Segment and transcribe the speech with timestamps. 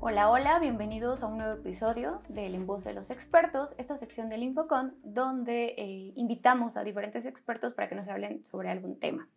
[0.00, 4.28] Hola, hola, bienvenidos a un nuevo episodio del En Voz de los Expertos, esta sección
[4.28, 9.28] del Infocon, donde eh, invitamos a diferentes expertos para que nos hablen sobre algún tema.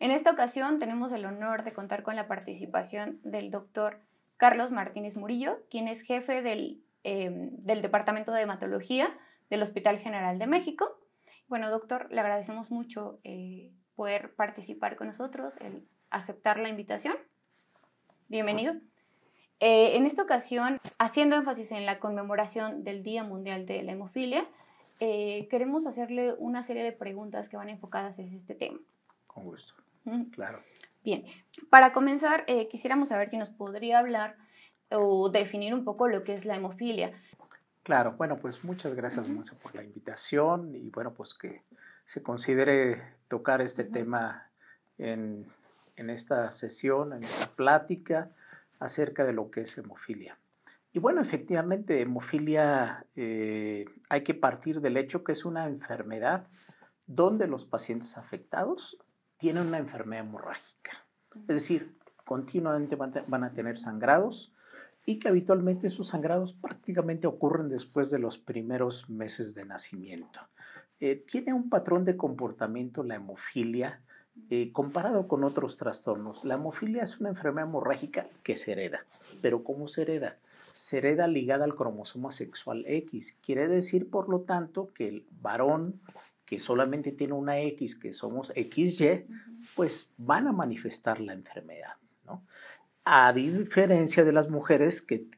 [0.00, 4.00] En esta ocasión tenemos el honor de contar con la participación del doctor
[4.36, 9.16] Carlos Martínez Murillo, quien es jefe del, em, del Departamento de Hematología
[9.48, 10.98] del Hospital General de México.
[11.46, 17.14] Bueno, doctor, le agradecemos mucho eh, poder participar con nosotros, el aceptar la invitación.
[18.26, 18.74] Bienvenido.
[19.60, 24.46] Eh, en esta ocasión, haciendo énfasis en la conmemoración del Día Mundial de la Hemofilia,
[25.00, 28.78] eh, queremos hacerle una serie de preguntas que van enfocadas en este tema.
[29.26, 29.74] Con gusto.
[30.32, 30.60] Claro.
[31.04, 31.24] Bien,
[31.68, 34.36] para comenzar, eh, quisiéramos saber si nos podría hablar
[34.90, 37.12] o definir un poco lo que es la hemofilia.
[37.82, 41.62] Claro, bueno, pues muchas gracias, uh por la invitación y bueno, pues que
[42.06, 44.50] se considere tocar este tema
[44.98, 45.46] en,
[45.96, 48.30] en, esta sesión, en esta plática
[48.80, 50.38] acerca de lo que es hemofilia.
[50.92, 56.48] Y bueno, efectivamente, hemofilia eh, hay que partir del hecho que es una enfermedad
[57.06, 58.98] donde los pacientes afectados
[59.36, 60.92] tienen una enfermedad hemorrágica.
[61.48, 64.52] Es decir, continuamente van a tener sangrados
[65.06, 70.40] y que habitualmente esos sangrados prácticamente ocurren después de los primeros meses de nacimiento.
[71.00, 74.02] Eh, tiene un patrón de comportamiento la hemofilia
[74.48, 76.44] eh, comparado con otros trastornos.
[76.44, 79.04] La hemofilia es una enfermedad hemorrágica que se hereda,
[79.42, 80.36] pero ¿cómo se hereda?
[80.74, 83.36] Se hereda ligada al cromosoma sexual X.
[83.44, 86.00] Quiere decir, por lo tanto, que el varón
[86.50, 89.24] que solamente tiene una X, que somos XY,
[89.76, 91.94] pues van a manifestar la enfermedad,
[92.26, 92.44] ¿no?
[93.04, 95.28] A diferencia de las mujeres que,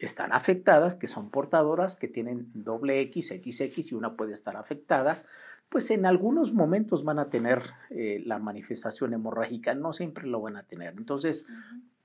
[0.00, 5.22] están afectadas, que son portadoras, que tienen doble X, XX y una puede estar afectada,
[5.70, 10.56] pues en algunos momentos van a tener eh, la manifestación hemorrágica, no siempre lo van
[10.56, 10.94] a tener.
[10.98, 11.46] Entonces,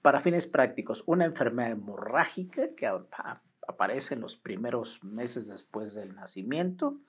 [0.01, 2.87] para fines prácticos, una enfermedad hemorrágica que
[3.67, 6.99] aparece en los primeros meses después del nacimiento,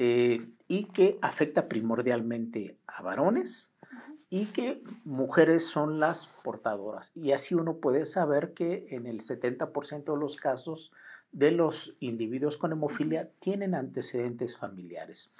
[0.00, 3.74] eh, y que afecta primordialmente a varones
[4.30, 7.10] y que mujeres son las portadoras.
[7.16, 10.92] Y así uno puede saber que en el 70% de los casos
[11.32, 15.34] de los individuos con hemofilia tienen antecedentes familiares.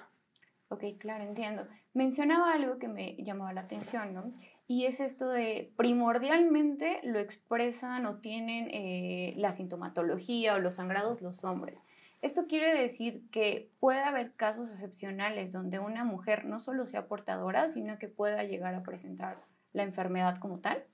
[0.68, 1.66] Ok, claro, entiendo.
[1.94, 4.32] Mencionaba algo que me llamaba la atención, ¿no?
[4.66, 11.22] Y es esto de primordialmente lo expresan o tienen eh, la sintomatología o los sangrados
[11.22, 11.82] los hombres.
[12.20, 17.70] Esto quiere decir que puede haber casos excepcionales donde una mujer no solo sea portadora,
[17.70, 19.38] sino que pueda llegar a presentar
[19.72, 20.84] la enfermedad como tal.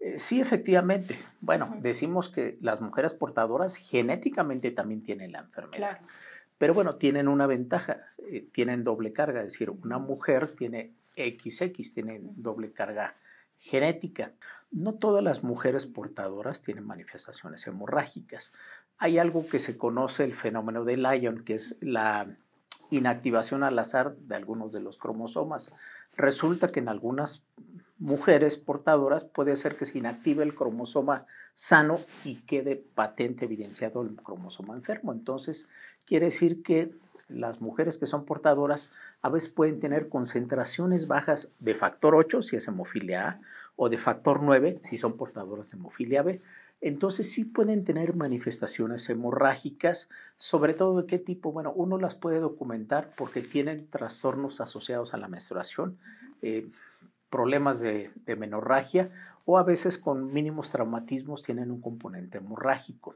[0.00, 1.16] Eh, sí, efectivamente.
[1.40, 5.98] Bueno, decimos que las mujeres portadoras genéticamente también tienen la enfermedad.
[6.58, 11.94] Pero bueno, tienen una ventaja, eh, tienen doble carga, es decir, una mujer tiene XX,
[11.94, 13.14] tiene doble carga
[13.58, 14.32] genética.
[14.70, 18.52] No todas las mujeres portadoras tienen manifestaciones hemorrágicas
[18.98, 22.26] hay algo que se conoce el fenómeno de Lyon, que es la
[22.90, 25.72] inactivación al azar de algunos de los cromosomas.
[26.16, 27.44] Resulta que en algunas
[27.98, 31.26] mujeres portadoras puede ser que se inactive el cromosoma
[31.58, 35.12] sano y quede patente evidenciado el cromosoma enfermo.
[35.12, 35.68] Entonces,
[36.06, 36.92] quiere decir que
[37.28, 38.92] las mujeres que son portadoras
[39.22, 43.40] a veces pueden tener concentraciones bajas de factor 8 si es hemofilia A
[43.74, 46.40] o de factor 9 si son portadoras de hemofilia B
[46.80, 52.38] entonces sí pueden tener manifestaciones hemorrágicas, sobre todo de qué tipo, bueno, uno las puede
[52.38, 55.98] documentar porque tienen trastornos asociados a la menstruación,
[56.40, 56.68] eh,
[57.30, 59.10] problemas de, menorragia
[59.50, 63.14] o a veces con mínimos traumatismos tienen un componente hemorrágico.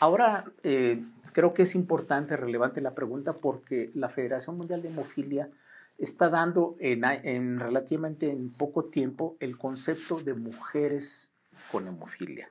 [0.00, 5.50] Ahora, eh, creo que es importante, relevante la pregunta porque la Federación Mundial de Hemofilia
[5.98, 11.34] está dando en, en relativamente en poco tiempo el concepto de mujeres
[11.70, 12.48] con hemofilia.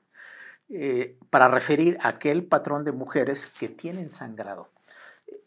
[0.69, 4.69] Eh, para referir a aquel patrón de mujeres que tienen sangrado.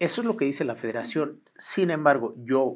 [0.00, 1.42] Eso es lo que dice la federación.
[1.56, 2.74] Sin embargo, yo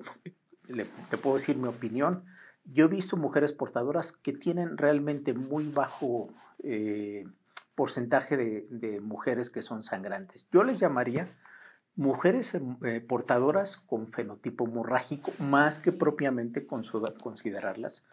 [0.68, 2.24] le, te puedo decir mi opinión.
[2.64, 6.28] Yo he visto mujeres portadoras que tienen realmente muy bajo
[6.62, 7.26] eh,
[7.74, 10.48] porcentaje de, mujeres que son sangrantes.
[10.50, 11.28] Yo les llamaría
[11.96, 18.06] mujeres eh, portadoras con fenotipo hemorrágico, más que propiamente considerarlas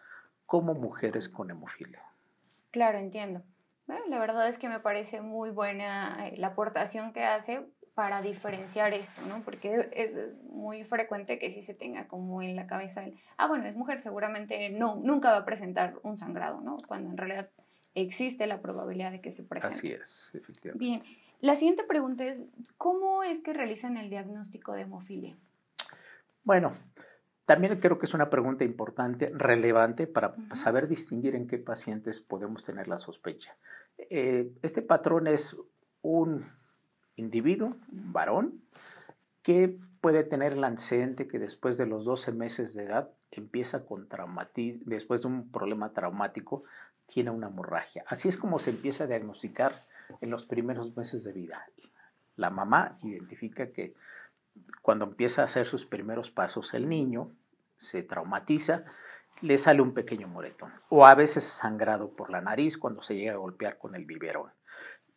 [0.46, 2.02] como mujeres con hemofilia.
[2.70, 3.42] Claro, entiendo
[4.08, 8.94] la verdad es que me parece muy buena eh, la aportación que hace para diferenciar
[8.94, 9.42] esto, ¿no?
[9.42, 13.66] Porque es, muy frecuente que sí se tenga como en la cabeza el, ah, bueno,
[13.66, 16.76] es mujer, seguramente no, nunca va a presentar un sangrado, ¿no?
[16.86, 17.48] Cuando en realidad
[17.94, 19.76] existe la probabilidad de que se presente.
[19.76, 20.78] Así es, efectivamente.
[20.78, 21.02] Bien,
[21.40, 22.44] la siguiente pregunta es,
[22.76, 25.36] ¿cómo es que realizan el diagnóstico de hemofilia?
[26.44, 26.76] Bueno,
[27.46, 32.62] también creo que es una pregunta importante, relevante para saber distinguir en qué pacientes podemos
[32.62, 33.56] tener la sospecha.
[33.98, 35.56] Eh, este patrón es
[36.02, 36.46] un
[37.20, 38.60] individuo, varón,
[39.42, 44.08] que puede tener el antecedente que después de los 12 meses de edad empieza con
[44.08, 46.64] traumatismo, después de un problema traumático,
[47.06, 48.04] tiene una hemorragia.
[48.06, 49.84] Así es como se empieza a diagnosticar
[50.20, 51.66] en los primeros meses de vida.
[52.36, 53.94] La mamá identifica que
[54.82, 57.30] cuando empieza a hacer sus primeros pasos el niño
[57.76, 58.84] se traumatiza,
[59.40, 63.32] le sale un pequeño moretón o a veces sangrado por la nariz cuando se llega
[63.32, 64.50] a golpear con el biberón.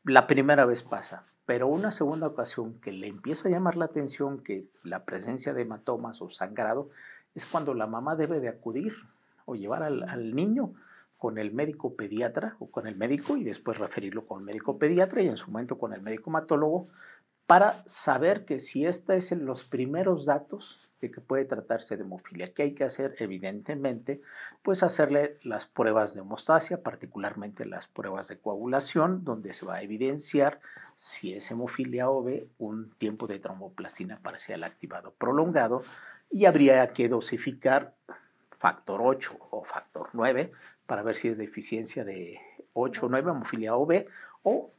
[0.03, 4.39] La primera vez pasa, pero una segunda ocasión que le empieza a llamar la atención
[4.39, 6.89] que la presencia de hematomas o sangrado
[7.35, 8.93] es cuando la mamá debe de acudir
[9.45, 10.73] o llevar al, niño
[11.17, 15.21] con el médico pediatra o con el médico y después referirlo con el médico pediatra
[15.21, 16.87] y en su momento con el médico hematólogo
[17.45, 22.53] para saber que si esta es los primeros datos de que puede tratarse de hemofilia,
[22.53, 23.15] ¿qué hay que hacer?
[23.19, 24.21] Evidentemente,
[24.61, 29.81] pues hacerle las pruebas de hemostasia, particularmente las pruebas de coagulación, donde se va a
[29.81, 30.61] evidenciar
[30.95, 35.81] si es hemofilia o B, un tiempo de tromboplastina parcial activado prolongado
[36.29, 37.93] y habría que dosificar
[38.49, 40.51] factor 8 o factor 9
[40.85, 42.39] para ver si es deficiencia de
[42.73, 44.05] 8 o 9, hemofilia OB,
[44.43, 44.71] o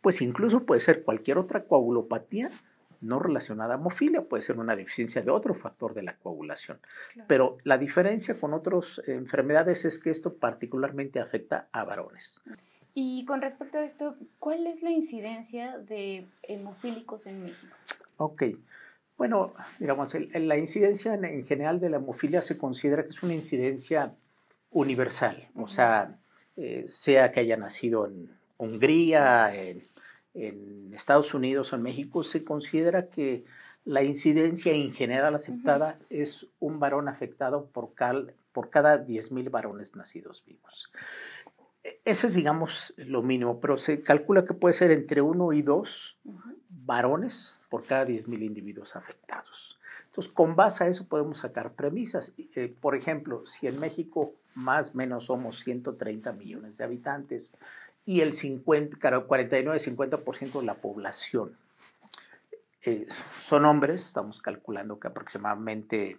[0.00, 2.50] pues incluso puede ser cualquier otra coagulopatía
[3.00, 6.80] no relacionada a hemofilia, puede ser una deficiencia de otro factor de la coagulación.
[7.26, 12.44] Pero la diferencia con otras enfermedades es que esto particularmente afecta a varones.
[12.94, 17.74] Y con respecto a esto, ¿cuál es la incidencia de hemofílicos en México?
[18.16, 18.44] Ok.
[19.16, 24.14] Bueno, digamos, la incidencia en, general de la hemofilia se considera que es una incidencia
[24.70, 26.16] universal, o sea,
[26.56, 29.82] eh, sea que haya nacido en Hungría, en
[30.34, 33.44] en Estados Unidos o en México se considera que
[33.84, 37.92] la incidencia en general aceptada es un varón afectado por,
[38.52, 40.92] por cada 10.000 varones nacidos vivos.
[42.04, 46.18] Ese es, digamos, lo mínimo, pero se calcula que puede ser entre uno y dos
[46.68, 49.78] varones por cada 10.000 individuos afectados.
[50.06, 52.34] Entonces, con base a eso podemos sacar premisas.
[52.36, 57.56] Eh, por ejemplo, si en México más o menos somos 130 millones de habitantes
[58.04, 61.56] y el 49-50% de la población
[62.82, 63.06] eh,
[63.40, 66.18] son hombres, estamos calculando que aproximadamente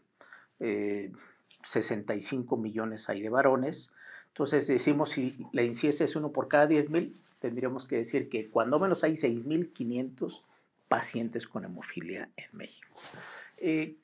[0.59, 3.91] 65 eh, millones hay de varones,
[4.31, 8.49] entonces decimos si la incidencia es uno por cada 10 mil, tendríamos que decir que
[8.49, 10.41] cuando menos hay 6.500
[10.87, 12.99] pacientes con hemofilia en México.
[13.57, 13.97] Eh,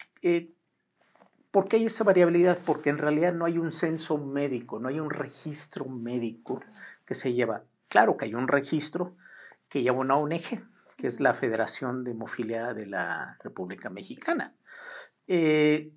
[1.52, 2.60] ¿Por qué hay esta variabilidad?
[2.66, 6.62] Porque en realidad no hay un censo médico, no hay un registro médico
[7.06, 7.64] que se lleva.
[7.88, 9.16] Claro que hay un registro
[9.70, 14.54] que lleva una ONG, que es la Federación de Hemofilia de la República Mexicana.
[15.28, 15.92] Eh,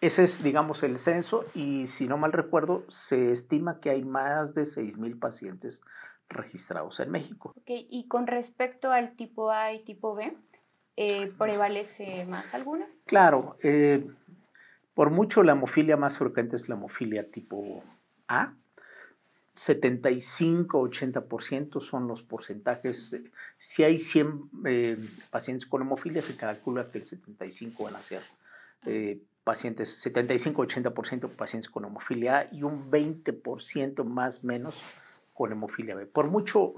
[0.00, 4.54] ese es, digamos, el censo y si no mal recuerdo, se estima que hay más
[4.54, 5.84] de 6.000 pacientes
[6.28, 7.52] registrados en México.
[7.62, 7.86] Okay.
[7.90, 10.36] Y con respecto al tipo A y tipo B,
[10.96, 12.86] eh, ¿prevalece más alguna?
[13.04, 14.06] Claro, eh,
[14.94, 17.82] por mucho la hemofilia más frecuente es la hemofilia tipo
[18.28, 18.54] A,
[19.56, 23.16] 75-80% son los porcentajes.
[23.58, 24.96] Si hay 100 eh,
[25.30, 28.22] pacientes con hemofilia, se calcula que el 75 van a ser
[28.86, 29.20] eh,
[29.50, 34.76] pacientes, 75-80% pacientes con hemofilia y un 20% más menos
[35.34, 36.06] con hemofilia B.
[36.06, 36.74] Por mucho,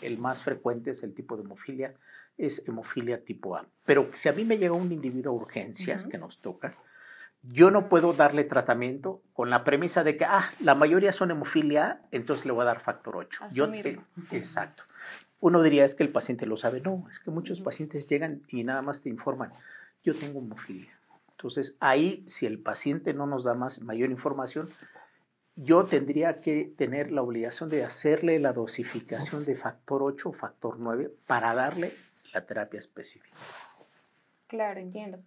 [0.00, 1.92] el más frecuente es el tipo de hemofilia,
[2.38, 3.66] es hemofilia tipo A.
[3.84, 6.76] Pero si a mí me llega un individuo a urgencias que nos toca,
[7.42, 12.00] yo no puedo darle tratamiento con la premisa de que, ah, la mayoría son hemofilia,
[12.12, 13.46] entonces le voy a dar factor 8.
[13.50, 13.66] Yo
[14.30, 14.84] exacto.
[15.40, 16.80] Uno diría, es que el paciente lo sabe.
[16.80, 19.50] No, es que muchos pacientes llegan y nada más te informan,
[20.04, 20.92] yo tengo hemofilia.
[21.44, 24.70] Entonces, ahí, si el paciente no nos da más, mayor información,
[25.56, 30.78] yo tendría que tener la obligación de hacerle la dosificación de factor 8 o factor
[30.78, 31.92] 9 para darle
[32.32, 33.36] la terapia específica.
[34.46, 35.18] Claro, entiendo.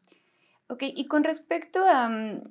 [0.70, 2.42] Ok, y con respecto a mm,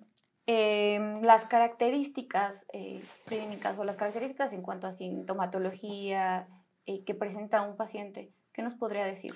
[0.47, 6.47] em, las características eh, clínicas o las características en cuanto a sintomatología
[6.87, 9.35] eh, que presenta un paciente, ¿qué nos podría decir?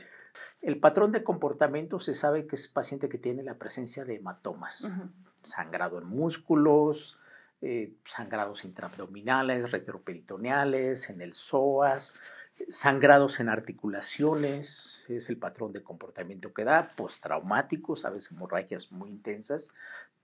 [0.61, 4.93] El patrón de comportamiento se sabe que es paciente que tiene la presencia de hematomas,
[5.43, 7.19] sangrado en músculos,
[7.63, 12.19] eh, sangrados intraabdominales, retroperitoneales, en el psoas,
[12.69, 19.11] sangrados en articulaciones, es el patrón de comportamiento que da, postraumáticos, a veces hemorragias muy
[19.11, 19.71] intensas,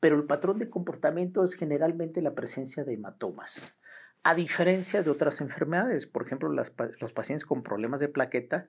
[0.00, 3.76] pero el patrón de comportamiento es generalmente la presencia de hematomas.
[4.22, 8.66] A diferencia de otras enfermedades, por ejemplo, los pacientes con problemas de plaqueta,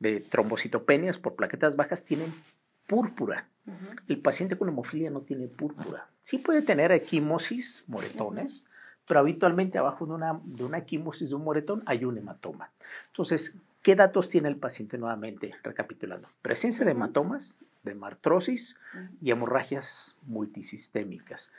[0.00, 2.32] de trombocitopenias por plaquetas bajas, tienen
[2.88, 3.46] púrpura.
[4.08, 6.08] El paciente con hemofilia no tiene púrpura.
[6.22, 8.66] Sí puede tener equimosis, moretones,
[9.06, 12.72] pero habitualmente abajo de una, de una equimosis, de un moretón, hay un hematoma.
[13.08, 15.54] Entonces, ¿qué datos tiene el paciente nuevamente?
[15.62, 18.78] Recapitulando, presencia de hematomas, de martrosis
[19.22, 21.52] y hemorragias multisistémicas,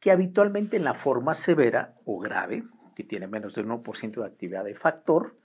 [0.00, 2.64] que habitualmente en la forma severa o grave,
[2.94, 5.36] que tiene menos del 1% de actividad de factor,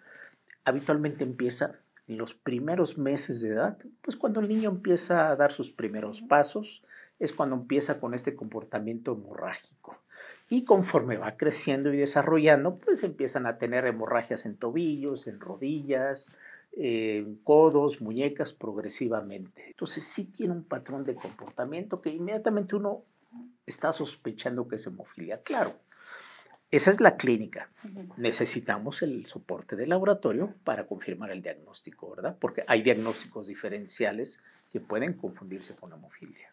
[0.65, 1.75] habitualmente empieza
[2.07, 6.22] en los primeros meses de edad, pues cuando el niño empieza a dar sus primeros
[6.22, 6.83] pasos,
[7.19, 9.98] es cuando empieza con este comportamiento hemorrágico.
[10.50, 16.33] Y conforme va creciendo y desarrollando, pues empiezan a tener hemorragias en tobillos, en rodillas,
[16.74, 19.67] en codos, muñecas, progresivamente.
[19.67, 23.03] Entonces sí tiene un patrón de comportamiento que inmediatamente uno
[23.65, 25.41] está sospechando que es hemofilia.
[25.41, 25.74] Claro,
[26.75, 27.70] esa es la clínica.
[28.18, 32.36] Necesitamos el soporte del laboratorio para confirmar el diagnóstico, ¿verdad?
[32.39, 36.51] Porque hay diagnósticos diferenciales que pueden confundirse con hemofilia.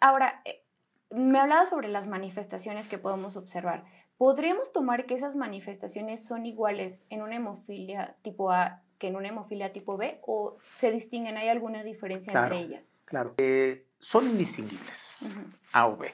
[0.00, 0.62] Ahora, eh,
[1.10, 3.84] me hablaba sobre las manifestaciones que podemos observar.
[4.16, 9.28] ¿Podríamos tomar que esas manifestaciones son iguales en una hemofilia tipo A que en una
[9.28, 11.36] hemofilia tipo B o se distinguen?
[11.36, 12.94] ¿Hay alguna diferencia entre ellas?
[13.04, 15.26] Claro, eh, son indistinguibles,
[15.72, 16.10] A o B.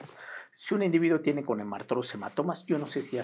[0.55, 3.23] Si un individuo tiene con hemartrosis hematomas, yo no sé si o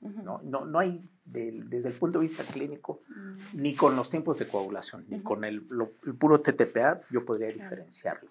[0.00, 0.40] ¿no?
[0.42, 3.38] No, no hay, desde el punto de vista clínico, mm.
[3.54, 8.30] ni con los tiempos de coagulación, ni con el, puro TTPA, yo podría diferenciarlo.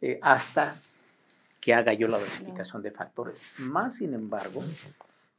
[0.00, 0.76] Eh, hasta
[1.60, 3.54] que haga yo la verificación de factores.
[3.58, 4.62] Más sin embargo,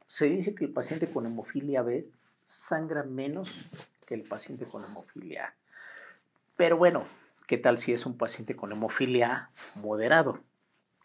[0.08, 2.08] se dice que el paciente con hemofilia B
[2.44, 3.48] sangra menos
[4.06, 5.54] que el paciente con hemofilia A.
[6.56, 7.06] Pero bueno,
[7.46, 10.40] ¿qué tal si es un paciente con hemofilia A moderado?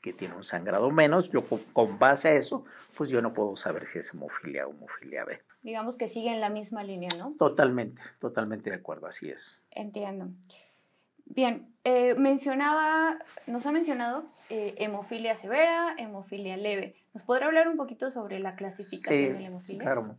[0.01, 2.65] Que tiene un sangrado menos, yo con, base a eso,
[2.97, 5.39] pues yo no puedo saber si es hemofilia o hemofilia B.
[5.61, 7.31] Digamos que sigue en la misma línea, ¿no?
[7.37, 9.63] Totalmente, totalmente de acuerdo, así es.
[9.69, 10.29] Entiendo.
[11.25, 16.95] Bien, eh, mencionaba, nos ha mencionado eh, hemofilia severa, hemofilia leve.
[17.13, 19.83] ¿Nos podrá hablar un poquito sobre la clasificación de la hemofilia?
[19.83, 20.15] Claro.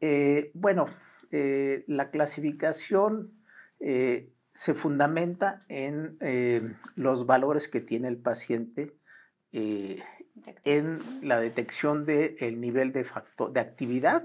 [0.00, 0.86] Eh, bueno,
[1.30, 3.32] la clasificación
[4.52, 8.94] se fundamenta en eh, los valores que tiene el paciente
[9.52, 10.02] eh,
[10.64, 14.24] en la detección del nivel de, factor, de actividad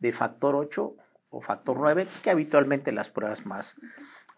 [0.00, 0.96] de factor 8
[1.30, 3.80] o factor 9, que habitualmente las pruebas más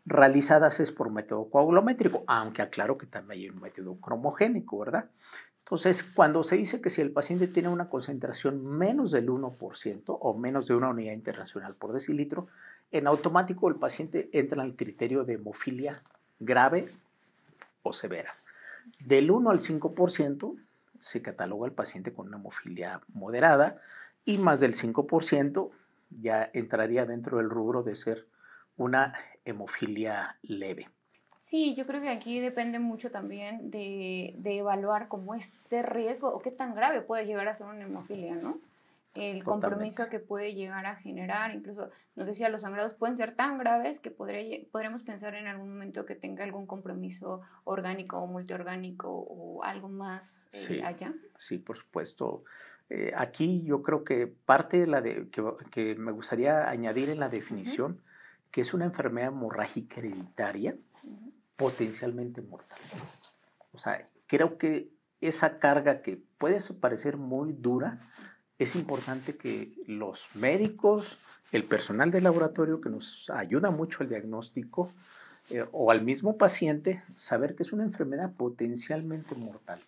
[0.05, 5.11] realizadas es por método coagulométrico, aunque aclaro que también hay un método cromogénico, ¿verdad?
[5.59, 10.39] Entonces, cuando se dice que si el paciente tiene una concentración menos del 1% o
[10.39, 12.47] menos de una unidad internacional por decilitro,
[12.93, 16.03] en automático el paciente entra en el criterio de hemofilia
[16.39, 16.91] grave
[17.83, 18.35] o severa.
[19.01, 20.57] Del 1 al 5%
[21.01, 23.81] se cataloga el paciente con una hemofilia moderada
[24.25, 25.71] y más del 5%
[26.21, 28.27] ya entraría dentro del rubro de ser
[28.77, 29.15] una
[29.45, 30.89] hemofilia leve.
[31.39, 36.41] Sí, yo creo que aquí depende mucho también de, de evaluar cómo este riesgo o
[36.41, 38.59] qué tan grave puede llegar a ser una hemofilia, ¿no?
[39.17, 43.59] El compromiso que puede llegar a generar, incluso nos decía, los sangrados pueden ser tan
[43.59, 49.09] graves que podría, podremos pensar en algún momento que tenga algún compromiso orgánico o multiorgánico
[49.11, 51.13] o algo más eh, allá.
[51.39, 52.45] Sí, por supuesto.
[52.89, 57.29] Eh, aquí yo creo que parte de la de, que, me gustaría añadir en la
[57.29, 58.01] definición,
[58.51, 60.77] que es una enfermedad hemorrágica hereditaria
[61.57, 62.79] potencialmente mortal.
[63.73, 68.01] O sea, creo que esa carga que puede parecer muy dura,
[68.59, 71.19] es importante que los médicos,
[71.53, 74.91] el personal del laboratorio que nos ayuda mucho al diagnóstico
[75.51, 79.81] eh, o al mismo paciente, saber que es una enfermedad potencialmente mortal.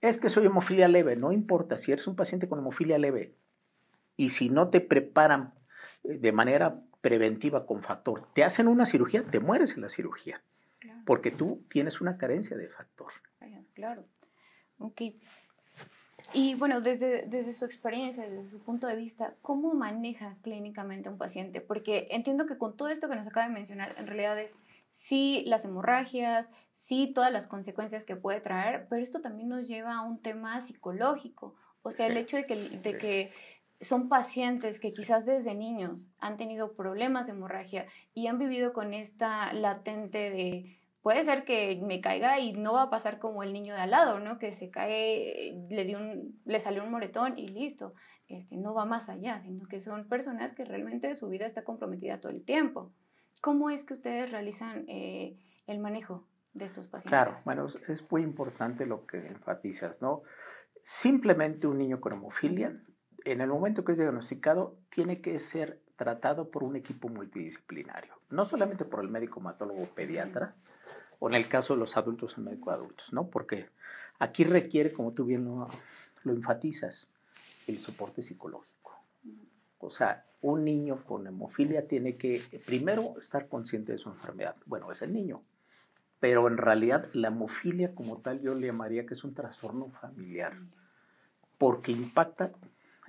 [0.00, 3.34] Es que soy hemofilia leve, no importa si eres un paciente con hemofilia leve
[4.16, 5.52] y si no te preparan
[6.04, 10.40] eh, de manera preventiva con factor, te hacen una cirugía, te mueres en la cirugía,
[11.04, 13.12] porque tú tienes una carencia de factor.
[13.74, 14.04] Claro.
[14.78, 15.02] Ok.
[16.34, 21.12] Y bueno, desde, desde su experiencia, desde su punto de vista, ¿cómo maneja clínicamente a
[21.12, 21.60] un paciente?
[21.60, 24.50] Porque entiendo que con todo esto que nos acaba de mencionar, en realidad es
[24.90, 29.94] sí las hemorragias, sí todas las consecuencias que puede traer, pero esto también nos lleva
[29.94, 31.54] a un tema psicológico.
[31.82, 33.32] O sea, el hecho de que, de que
[33.80, 38.92] son pacientes que quizás desde niños han tenido problemas de hemorragia y han vivido con
[38.92, 43.52] esta latente de puede ser que me caiga y no va a pasar como el
[43.52, 44.38] niño de al lado, ¿no?
[44.38, 47.92] Que se cae, le, dio un, le salió un moretón y listo.
[48.26, 52.20] Este, no va más allá, sino que son personas que realmente su vida está comprometida
[52.22, 52.90] todo el tiempo.
[53.42, 57.10] ¿Cómo es que ustedes realizan eh, el manejo de estos pacientes?
[57.10, 60.22] Claro, bueno, es muy importante lo que enfatizas, ¿no?
[60.84, 62.80] Simplemente un niño con hemofilia,
[63.26, 68.44] en el momento que es diagnosticado, tiene que ser tratado por un equipo multidisciplinario, no
[68.44, 70.54] solamente por el médico matólogo pediatra,
[71.18, 73.28] o en el caso de los adultos en médico adultos, ¿no?
[73.28, 73.68] Porque
[74.18, 75.68] aquí requiere, como tú bien lo,
[76.24, 77.08] enfatizas,
[77.66, 78.98] el soporte psicológico.
[79.78, 84.56] O sea, un niño con hemofilia tiene que primero estar consciente de su enfermedad.
[84.66, 85.42] Bueno, es el niño,
[86.20, 90.54] pero en realidad la hemofilia como tal yo le llamaría que es un trastorno familiar,
[91.58, 92.52] porque impacta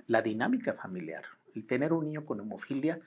[0.06, 1.24] la dinámica familiar.
[1.56, 3.00] El tener un niño con hemofilia,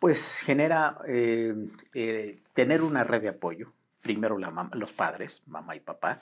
[0.00, 1.54] pues genera eh,
[1.94, 3.72] eh, tener una red de apoyo.
[4.02, 6.20] Primero la los padres, mamá y papá,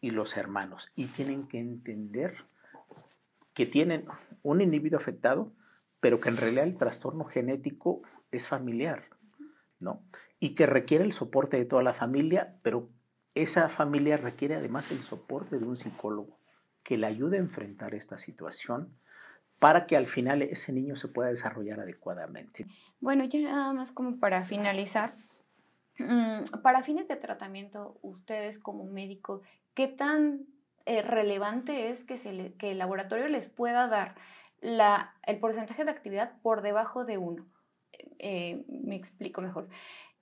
[0.00, 0.92] y los hermanos.
[0.94, 2.36] Y tienen que entender
[3.54, 4.06] que tienen
[4.42, 5.52] un individuo afectado,
[6.00, 9.06] pero que en realidad el trastorno genético es familiar,
[9.80, 10.02] ¿no?
[10.38, 12.88] Y que requiere el soporte de toda la familia, pero
[13.34, 16.38] esa familia requiere además el soporte de un psicólogo
[16.82, 18.94] que le ayude a enfrentar esta situación
[19.58, 22.66] para que al final ese niño se pueda desarrollar adecuadamente.
[23.00, 25.12] Bueno, ya nada más como para finalizar,
[25.98, 29.42] mm, para fines de tratamiento, ustedes como médico,
[29.74, 30.46] ¿qué tan
[30.86, 32.14] eh, relevante es que,
[32.60, 34.14] el laboratorio les pueda dar
[34.62, 37.46] el porcentaje de actividad por debajo de uno?
[38.18, 39.68] Eh, me explico mejor.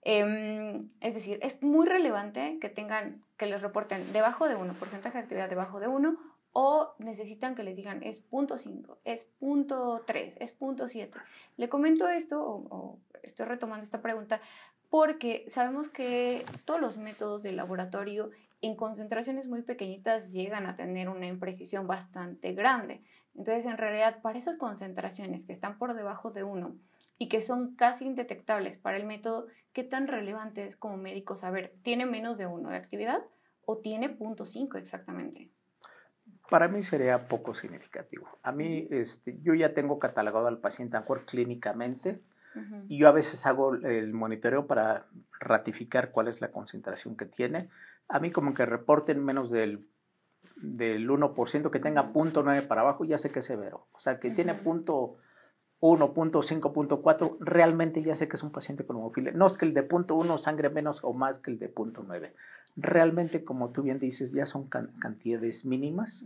[0.03, 5.19] Em, es decir, es muy relevante que tengan, que les reporten debajo de uno, porcentaje
[5.19, 6.17] de actividad debajo de uno
[6.59, 11.13] o necesitan que les digan es punto 5, es punto 3, es punto 7.
[11.59, 14.41] Le comento esto, o, estoy retomando esta pregunta,
[14.89, 18.31] porque sabemos que todos los métodos de laboratorio
[18.63, 23.03] en concentraciones muy pequeñitas llegan a tener una imprecisión bastante grande.
[23.35, 26.75] Entonces, en realidad, para esas concentraciones que están por debajo de 1
[27.19, 31.75] y que son casi indetectables para el método, ¿qué tan relevante es como médico saber,
[31.83, 33.23] ¿tiene menos de 1 de actividad
[33.67, 35.51] o tiene punto 5 exactamente?
[36.49, 38.29] Para mí sería poco significativo.
[38.43, 42.21] A mí, este, yo ya tengo catalogado al paciente ANCOR clínicamente
[42.89, 45.07] y yo a veces hago el monitoreo para
[45.41, 47.69] ratificar cuál es la concentración que tiene.
[48.09, 49.87] A mí como que reporten menos del,
[50.57, 53.89] del 1% que tenga punto .9 para abajo, ya sé que es severo.
[53.93, 55.19] O sea, que tiene punto
[55.81, 59.33] 1.5.4, realmente ya sé que es un paciente con hemofilia.
[59.33, 62.05] No es que el de punto 1 sangre menos o más que el de punto
[62.07, 62.35] 9.
[62.77, 66.25] Realmente, como tú bien dices, ya son cantidades mínimas.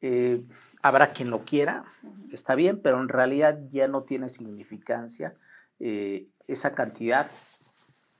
[0.00, 0.44] Eh,
[0.82, 1.84] habrá quien lo quiera,
[2.30, 5.34] está bien, pero en realidad ya no tiene significancia
[5.78, 7.30] eh, esa cantidad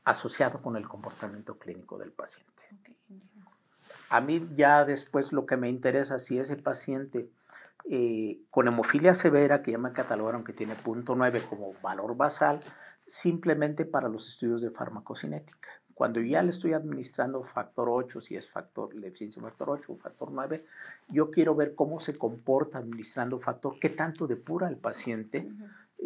[0.04, 2.52] asociada con el comportamiento clínico del paciente.
[4.08, 7.28] A mí ya después lo que me interesa, si ese paciente
[7.90, 12.60] eh, con hemofilia severa, que ya me catalogaron que tiene punto 9 como valor basal,
[13.06, 15.68] simplemente para los estudios de farmacocinética.
[15.94, 19.96] Cuando ya le estoy administrando factor 8, si es factor, la eficiencia factor 8 o
[19.96, 20.64] factor 9,
[21.08, 25.48] yo quiero ver cómo se comporta administrando factor, qué tanto depura el paciente.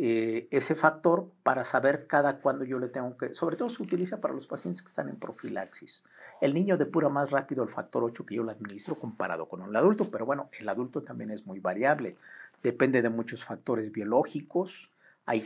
[0.00, 4.20] Eh, ese factor para saber cada cuándo yo le tengo que, sobre todo se utiliza
[4.20, 6.04] para los pacientes que están en profilaxis.
[6.40, 9.74] El niño depura más rápido el factor 8 que yo le administro comparado con el
[9.74, 12.16] adulto, pero bueno, el adulto también es muy variable,
[12.62, 14.90] depende de muchos factores biológicos,
[15.26, 15.44] hay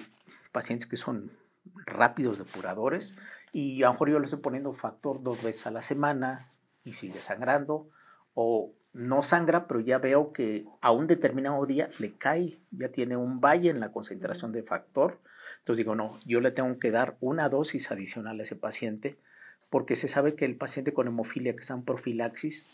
[0.50, 1.30] pacientes que son
[1.86, 3.16] rápidos depuradores
[3.52, 6.48] y a lo mejor yo le estoy poniendo factor dos veces a la semana
[6.84, 7.88] y sigue sangrando
[8.34, 13.16] o no sangra, pero ya veo que a un determinado día le cae, ya tiene
[13.16, 15.18] un valle en la concentración de factor.
[15.60, 19.16] Entonces digo, no, yo le tengo que dar una dosis adicional a ese paciente
[19.70, 22.68] porque se sabe que el paciente con hemofilia que está en profilaxis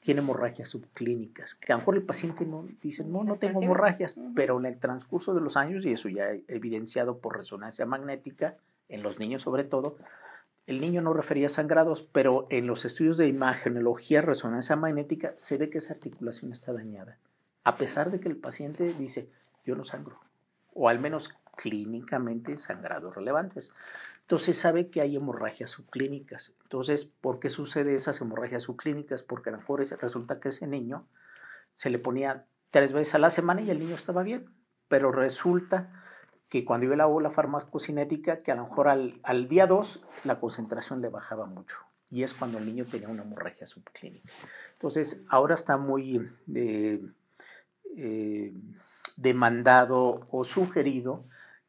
[0.00, 4.18] tiene hemorragias subclínicas, que a lo mejor el paciente no dice, no, no tengo hemorragias,
[4.34, 8.56] pero en el transcurso de los años, y eso ya evidenciado por resonancia magnética,
[8.92, 9.96] en los niños sobre todo,
[10.66, 15.70] el niño no refería sangrados, pero en los estudios de imagenología, resonancia magnética, se ve
[15.70, 17.18] que esa articulación está dañada,
[17.64, 19.28] a pesar de que el paciente dice,
[19.64, 20.20] yo no sangro,
[20.72, 23.72] o al menos clínicamente sangrados relevantes.
[24.20, 26.54] Entonces sabe que hay hemorragias subclínicas.
[26.62, 29.22] Entonces, ¿por qué sucede esas hemorragias subclínicas?
[29.22, 31.06] Porque a lo mejor resulta que ese niño
[31.74, 34.48] se le ponía tres veces a la semana y el niño estaba bien,
[34.88, 36.01] pero resulta
[36.52, 40.38] que cuando yo hago la farmacocinética, que a lo mejor al, al día 2 la
[40.38, 41.78] concentración le bajaba mucho.
[42.10, 44.30] Y es cuando el niño tenía una hemorragia subclínica.
[44.74, 47.00] Entonces, ahora está muy eh,
[47.96, 48.52] eh,
[49.16, 51.24] demandado o sugerido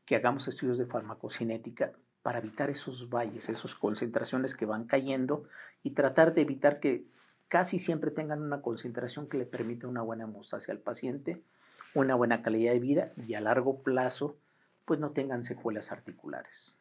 [0.06, 5.46] que hagamos estudios de farmacocinética para evitar esos valles, esas concentraciones que van cayendo
[5.82, 7.06] y tratar de evitar que
[7.48, 11.42] casi siempre tengan una concentración que le permita una buena hemostasia al paciente,
[11.94, 14.36] una buena calidad de vida y a largo plazo
[14.86, 16.80] pues no tengan secuelas articulares.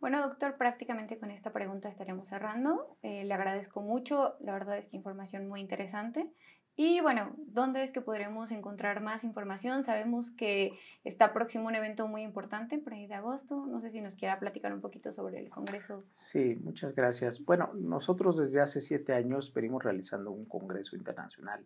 [0.00, 2.96] Bueno, doctor, prácticamente con esta pregunta estaremos cerrando.
[3.02, 6.30] Eh, le agradezco mucho, la verdad es que información muy interesante.
[6.76, 9.84] Y bueno, ¿dónde es que podremos encontrar más información?
[9.84, 10.72] Sabemos que
[11.04, 13.64] está próximo un evento muy importante, por ahí de agosto.
[13.64, 16.02] No sé si nos quiera platicar un poquito sobre el Congreso.
[16.12, 17.44] Sí, muchas gracias.
[17.44, 21.64] Bueno, nosotros desde hace siete años venimos realizando un Congreso Internacional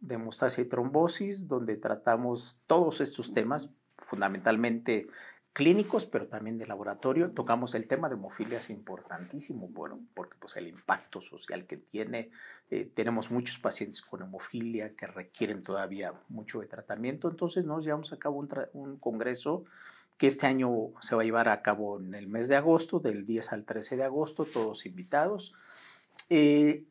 [0.00, 3.70] de hemostasia y trombosis, donde tratamos todos estos temas,
[4.02, 5.08] fundamentalmente
[5.52, 7.30] clínicos, pero también de laboratorio.
[7.32, 12.30] Tocamos el tema de hemofilia, es importantísimo, bueno, porque pues el impacto social que tiene.
[12.70, 18.12] Eh, tenemos muchos pacientes con hemofilia que requieren todavía mucho de tratamiento, entonces nos llevamos
[18.12, 19.64] a cabo un, congreso
[20.16, 23.26] que este año se va a llevar a cabo en el mes de agosto, del
[23.26, 25.52] 10 al 13 de agosto, todos invitados.
[26.28, 26.84] Eh,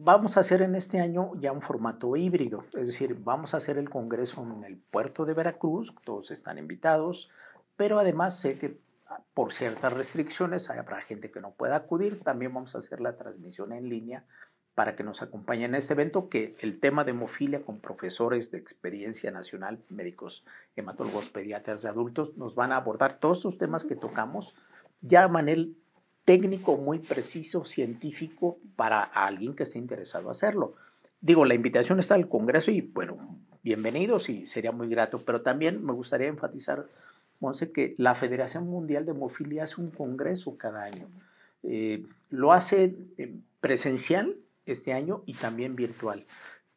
[0.00, 3.78] vamos a hacer en este año ya un formato híbrido, es decir, vamos a hacer
[3.78, 7.30] el congreso en el puerto de Veracruz, todos están invitados,
[7.76, 12.54] pero además sé que ah, por ciertas restricciones habrá gente que no pueda acudir, también
[12.54, 14.24] vamos a hacer la transmisión en línea
[14.76, 18.58] para que nos acompañen en este evento, que el tema de hemofilia con profesores de
[18.58, 20.44] experiencia nacional, médicos,
[20.76, 24.54] hematólogos, pediatras de adultos, nos van a abordar todos estos temas que tocamos.
[25.00, 25.64] Ya a manera
[26.28, 30.74] técnico muy preciso, científico, para alguien que esté interesado hacerlo.
[31.22, 33.16] Digo, la invitación está al Congreso y, bueno,
[33.62, 36.84] bienvenidos y sería muy grato, pero también me gustaría enfatizar,
[37.40, 41.08] Monse, que la Federación Mundial de Hemofilia hace un congreso cada año.
[41.62, 42.94] Eh, lo hace
[43.62, 44.36] presencial
[44.66, 46.26] este año y también virtual.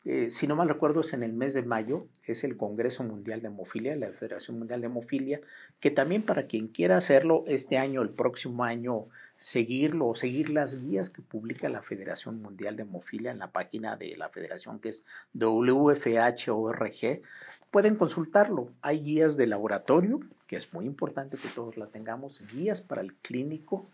[0.06, 3.42] Eh, si no mal recuerdo, es en el mes de mayo, es el Congreso Mundial
[3.42, 5.42] de Hemofilia, la Federación Mundial de Hemofilia,
[5.82, 9.08] que también para quien quiera hacerlo este año, el próximo año,
[9.42, 13.96] seguirlo o seguir las guías que publica la Federación Mundial de Hemofilia en la página
[13.96, 17.24] de la federación que es WFH.org,
[17.72, 18.70] pueden consultarlo.
[18.84, 23.16] Hay guías de laboratorio, que es muy importante que todos la tengamos, guías para el
[23.16, 23.90] clínico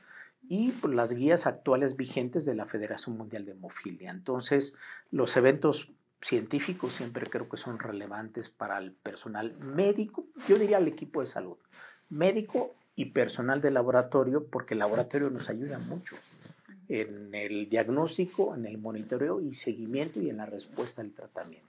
[0.50, 4.12] y pues, las guías actuales vigentes de la Federación Mundial de Hemofilia.
[4.12, 4.76] Entonces,
[5.12, 10.90] los eventos científicos siempre creo que son relevantes para el personal médico, yo diría al
[10.90, 11.56] equipo de salud,
[12.10, 16.16] médico y personal de laboratorio, porque el laboratorio nos ayuda mucho
[16.90, 21.68] en el diagnóstico, en el monitoreo y seguimiento y en la respuesta al tratamiento.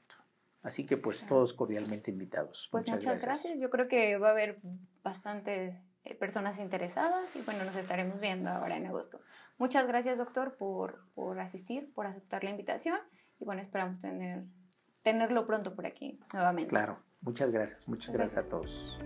[0.63, 2.69] Así que pues todos cordialmente invitados.
[2.73, 3.61] Pues muchas, gracias.
[3.61, 4.59] Yo creo que va a haber
[5.05, 9.21] bastantes eh, personas interesadas y bueno, nos estaremos viendo ahora en agosto.
[9.59, 12.99] Muchas gracias doctor por, por asistir, por aceptar la invitación
[13.39, 14.45] y bueno, esperamos tener,
[15.03, 16.71] tenerlo pronto por aquí nuevamente.
[16.71, 18.99] Claro, muchas gracias, muchas gracias a todos.